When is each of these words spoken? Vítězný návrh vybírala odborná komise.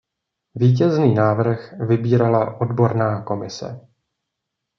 Vítězný 0.55 1.13
návrh 1.13 1.73
vybírala 1.87 2.61
odborná 2.61 3.23
komise. 3.23 3.87